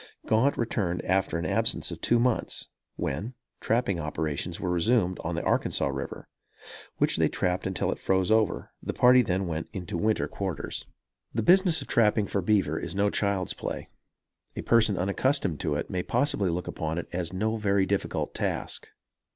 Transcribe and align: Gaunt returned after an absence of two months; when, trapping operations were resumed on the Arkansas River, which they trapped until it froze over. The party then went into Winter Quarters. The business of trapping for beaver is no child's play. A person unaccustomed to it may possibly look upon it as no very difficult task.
Gaunt 0.25 0.57
returned 0.57 1.05
after 1.05 1.37
an 1.37 1.45
absence 1.45 1.91
of 1.91 2.01
two 2.01 2.17
months; 2.17 2.69
when, 2.95 3.35
trapping 3.59 3.99
operations 3.99 4.59
were 4.59 4.71
resumed 4.71 5.19
on 5.23 5.35
the 5.35 5.43
Arkansas 5.43 5.85
River, 5.89 6.27
which 6.97 7.17
they 7.17 7.29
trapped 7.29 7.67
until 7.67 7.91
it 7.91 7.99
froze 7.99 8.31
over. 8.31 8.71
The 8.81 8.95
party 8.95 9.21
then 9.21 9.45
went 9.45 9.69
into 9.73 9.99
Winter 9.99 10.27
Quarters. 10.27 10.87
The 11.35 11.43
business 11.43 11.83
of 11.83 11.87
trapping 11.87 12.25
for 12.25 12.41
beaver 12.41 12.79
is 12.79 12.95
no 12.95 13.11
child's 13.11 13.53
play. 13.53 13.89
A 14.55 14.63
person 14.63 14.97
unaccustomed 14.97 15.59
to 15.59 15.75
it 15.75 15.91
may 15.91 16.01
possibly 16.01 16.49
look 16.49 16.67
upon 16.67 16.97
it 16.97 17.07
as 17.13 17.31
no 17.31 17.55
very 17.55 17.85
difficult 17.85 18.33
task. 18.33 18.87